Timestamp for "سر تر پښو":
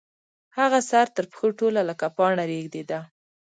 0.89-1.47